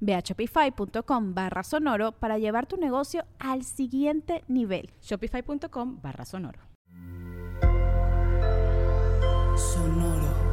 [0.00, 4.90] Ve a shopify.com barra sonoro para llevar tu negocio al siguiente nivel.
[5.02, 6.60] Shopify.com barra sonoro.
[9.56, 10.48] Sonoro.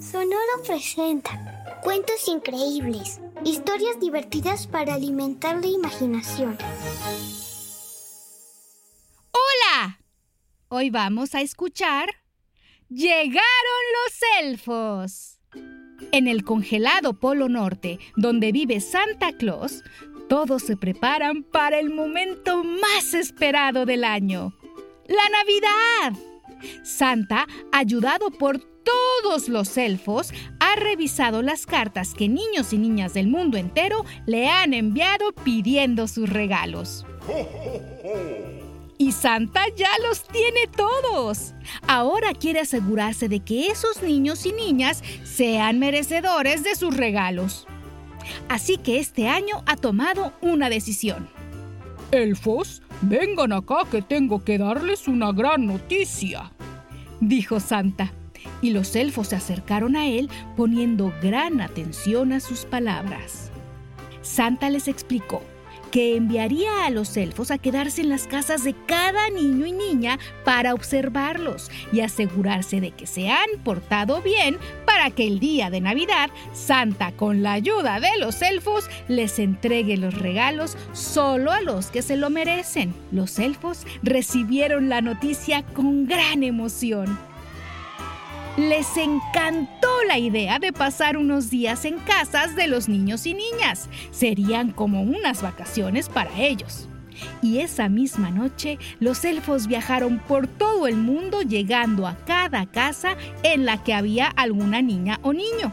[0.00, 6.58] Sonoro presenta cuentos increíbles, historias divertidas para alimentar la imaginación.
[9.32, 10.00] ¡Hola!
[10.68, 12.10] Hoy vamos a escuchar
[12.90, 13.40] Llegaron
[13.94, 15.39] los elfos.
[16.12, 19.82] En el congelado Polo Norte, donde vive Santa Claus,
[20.28, 24.54] todos se preparan para el momento más esperado del año,
[25.06, 26.22] la Navidad.
[26.84, 33.28] Santa, ayudado por todos los elfos, ha revisado las cartas que niños y niñas del
[33.28, 37.04] mundo entero le han enviado pidiendo sus regalos.
[39.00, 41.54] Y Santa ya los tiene todos.
[41.88, 47.66] Ahora quiere asegurarse de que esos niños y niñas sean merecedores de sus regalos.
[48.50, 51.30] Así que este año ha tomado una decisión.
[52.10, 56.52] Elfos, vengan acá que tengo que darles una gran noticia,
[57.22, 58.12] dijo Santa.
[58.60, 60.28] Y los elfos se acercaron a él
[60.58, 63.50] poniendo gran atención a sus palabras.
[64.20, 65.42] Santa les explicó
[65.90, 70.18] que enviaría a los elfos a quedarse en las casas de cada niño y niña
[70.44, 75.80] para observarlos y asegurarse de que se han portado bien para que el día de
[75.80, 81.90] Navidad Santa con la ayuda de los elfos les entregue los regalos solo a los
[81.90, 82.94] que se lo merecen.
[83.12, 87.29] Los elfos recibieron la noticia con gran emoción
[88.68, 93.88] les encantó la idea de pasar unos días en casas de los niños y niñas.
[94.10, 96.88] Serían como unas vacaciones para ellos.
[97.42, 103.16] Y esa misma noche los elfos viajaron por todo el mundo llegando a cada casa
[103.42, 105.72] en la que había alguna niña o niño.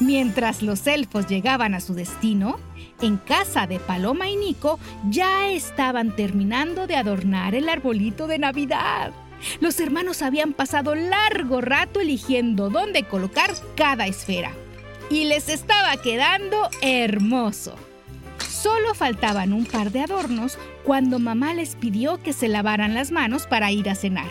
[0.00, 2.58] Mientras los elfos llegaban a su destino,
[3.00, 4.78] en casa de Paloma y Nico
[5.10, 9.12] ya estaban terminando de adornar el arbolito de Navidad.
[9.60, 14.52] Los hermanos habían pasado largo rato eligiendo dónde colocar cada esfera.
[15.10, 17.76] Y les estaba quedando hermoso.
[18.48, 23.46] Solo faltaban un par de adornos cuando mamá les pidió que se lavaran las manos
[23.46, 24.30] para ir a cenar.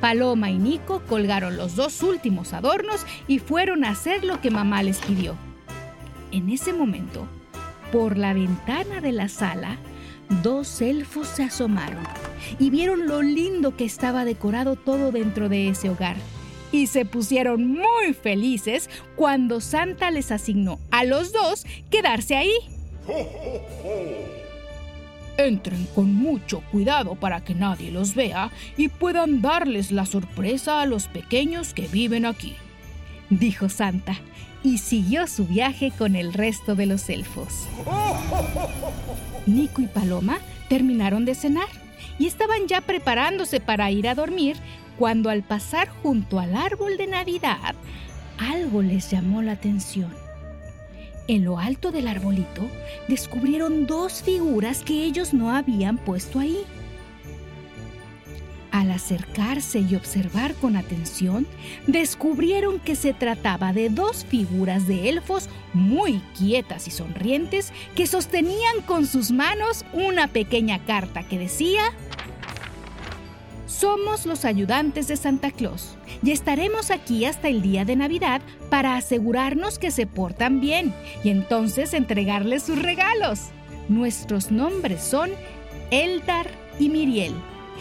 [0.00, 4.82] Paloma y Nico colgaron los dos últimos adornos y fueron a hacer lo que mamá
[4.82, 5.36] les pidió.
[6.30, 7.26] En ese momento,
[7.92, 9.78] por la ventana de la sala,
[10.42, 12.04] dos elfos se asomaron
[12.58, 16.16] y vieron lo lindo que estaba decorado todo dentro de ese hogar.
[16.72, 22.54] Y se pusieron muy felices cuando Santa les asignó a los dos quedarse ahí.
[25.38, 30.86] Entren con mucho cuidado para que nadie los vea y puedan darles la sorpresa a
[30.86, 32.56] los pequeños que viven aquí,
[33.28, 34.16] dijo Santa,
[34.62, 37.66] y siguió su viaje con el resto de los elfos.
[39.46, 41.68] Nico y Paloma terminaron de cenar
[42.18, 44.56] y estaban ya preparándose para ir a dormir
[44.98, 47.74] cuando al pasar junto al árbol de Navidad,
[48.38, 50.12] algo les llamó la atención.
[51.28, 52.68] En lo alto del arbolito
[53.08, 56.64] descubrieron dos figuras que ellos no habían puesto ahí.
[58.96, 61.46] Acercarse y observar con atención,
[61.86, 68.80] descubrieron que se trataba de dos figuras de elfos muy quietas y sonrientes que sostenían
[68.86, 71.92] con sus manos una pequeña carta que decía,
[73.66, 78.40] Somos los ayudantes de Santa Claus y estaremos aquí hasta el día de Navidad
[78.70, 83.50] para asegurarnos que se portan bien y entonces entregarles sus regalos.
[83.90, 85.30] Nuestros nombres son
[85.90, 86.46] Eldar
[86.78, 87.34] y Miriel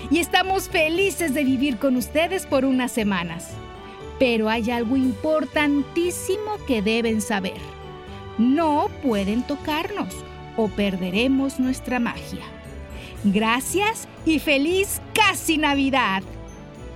[0.09, 3.49] y estamos felices de vivir con ustedes por unas semanas.
[4.19, 7.57] Pero hay algo importantísimo que deben saber.
[8.37, 10.13] No pueden tocarnos
[10.57, 12.43] o perderemos nuestra magia.
[13.23, 16.23] Gracias y feliz casi Navidad.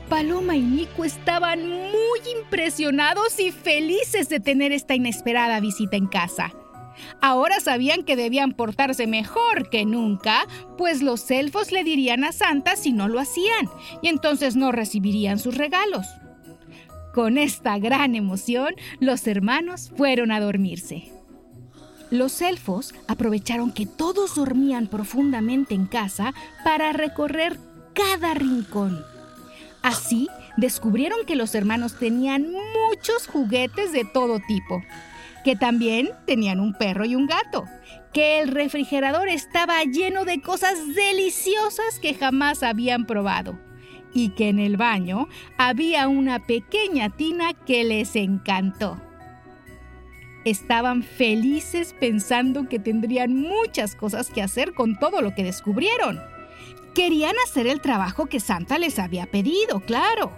[0.10, 6.52] Paloma y Nico estaban muy impresionados y felices de tener esta inesperada visita en casa.
[7.22, 10.46] Ahora sabían que debían portarse mejor que nunca,
[10.78, 13.70] pues los elfos le dirían a Santa si no lo hacían,
[14.02, 16.06] y entonces no recibirían sus regalos.
[17.14, 21.12] Con esta gran emoción, los hermanos fueron a dormirse.
[22.12, 27.60] Los elfos aprovecharon que todos dormían profundamente en casa para recorrer
[27.94, 29.04] cada rincón.
[29.82, 34.82] Así descubrieron que los hermanos tenían muchos juguetes de todo tipo
[35.44, 37.66] que también tenían un perro y un gato,
[38.14, 43.60] que el refrigerador estaba lleno de cosas deliciosas que jamás habían probado
[44.14, 45.28] y que en el baño
[45.58, 49.00] había una pequeña tina que les encantó.
[50.46, 56.20] Estaban felices pensando que tendrían muchas cosas que hacer con todo lo que descubrieron.
[56.96, 60.32] Querían hacer el trabajo que Santa les había pedido, claro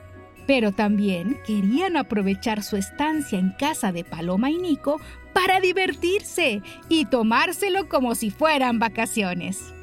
[0.47, 4.99] pero también querían aprovechar su estancia en casa de Paloma y Nico
[5.33, 9.73] para divertirse y tomárselo como si fueran vacaciones.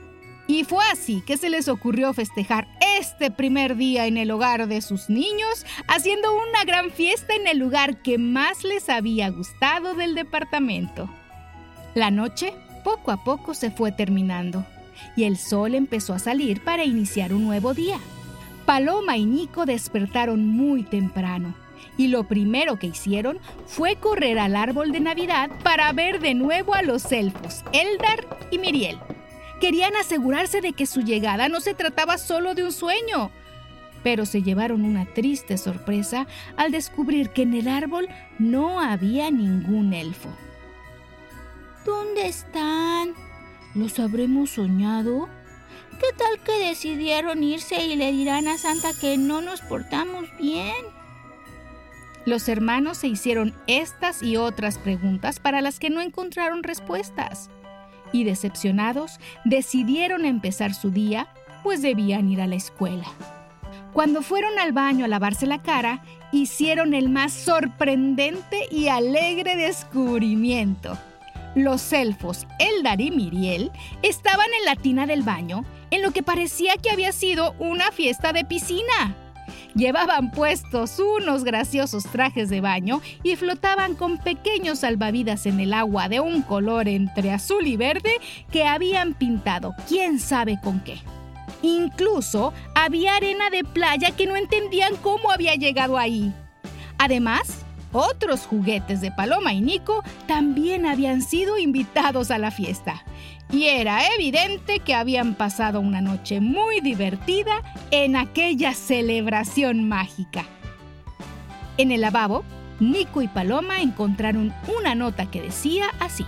[0.47, 2.67] Y fue así que se les ocurrió festejar
[2.99, 7.59] este primer día en el hogar de sus niños, haciendo una gran fiesta en el
[7.59, 11.09] lugar que más les había gustado del departamento.
[11.95, 14.65] La noche poco a poco se fue terminando
[15.17, 17.99] y el sol empezó a salir para iniciar un nuevo día.
[18.69, 21.55] Paloma y Nico despertaron muy temprano
[21.97, 26.75] y lo primero que hicieron fue correr al árbol de Navidad para ver de nuevo
[26.75, 28.99] a los elfos, Eldar y Miriel.
[29.59, 33.31] Querían asegurarse de que su llegada no se trataba solo de un sueño,
[34.03, 36.27] pero se llevaron una triste sorpresa
[36.59, 38.07] al descubrir que en el árbol
[38.39, 40.29] no había ningún elfo.
[41.87, 43.15] ¿Dónde están?
[43.75, 45.27] ¿Los habremos soñado?
[45.99, 50.77] ¿Qué tal que decidieron irse y le dirán a Santa que no nos portamos bien?
[52.25, 57.51] Los hermanos se hicieron estas y otras preguntas para las que no encontraron respuestas.
[58.13, 61.29] Y decepcionados, decidieron empezar su día,
[61.65, 63.07] pues debían ir a la escuela.
[63.93, 70.97] Cuando fueron al baño a lavarse la cara, hicieron el más sorprendente y alegre descubrimiento.
[71.57, 73.73] Los elfos Eldar y Miriel
[74.03, 78.33] estaban en la tina del baño en lo que parecía que había sido una fiesta
[78.33, 79.17] de piscina.
[79.75, 86.09] Llevaban puestos unos graciosos trajes de baño y flotaban con pequeños salvavidas en el agua
[86.09, 88.19] de un color entre azul y verde
[88.51, 90.99] que habían pintado quién sabe con qué.
[91.63, 96.33] Incluso había arena de playa que no entendían cómo había llegado ahí.
[96.99, 103.05] Además, otros juguetes de Paloma y Nico también habían sido invitados a la fiesta
[103.51, 110.45] y era evidente que habían pasado una noche muy divertida en aquella celebración mágica.
[111.79, 112.45] En el lavabo,
[112.81, 116.27] Nico y Paloma encontraron una nota que decía así.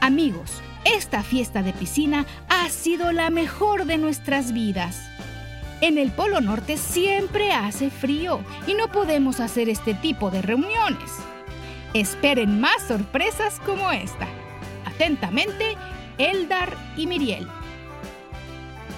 [0.00, 5.08] Amigos, esta fiesta de piscina ha sido la mejor de nuestras vidas.
[5.82, 11.12] En el Polo Norte siempre hace frío y no podemos hacer este tipo de reuniones.
[11.92, 14.26] Esperen más sorpresas como esta.
[14.86, 15.76] Atentamente,
[16.16, 17.46] Eldar y Miriel.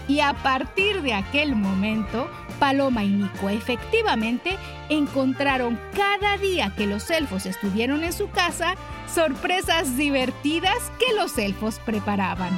[0.06, 2.30] Y a partir de aquel momento,
[2.60, 4.56] Paloma y Nico efectivamente
[4.88, 8.74] encontraron cada día que los elfos estuvieron en su casa
[9.12, 12.52] sorpresas divertidas que los elfos preparaban.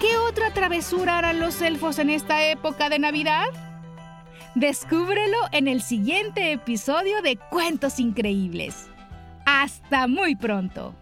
[0.00, 3.48] ¿Qué otra travesura harán los elfos en esta época de Navidad?
[4.54, 8.88] Descúbrelo en el siguiente episodio de Cuentos Increíbles.
[9.44, 10.94] Hasta muy pronto.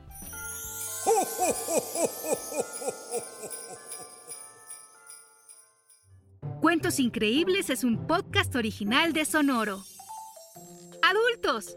[6.60, 9.84] Cuentos Increíbles es un podcast original de Sonoro.
[11.02, 11.76] Adultos,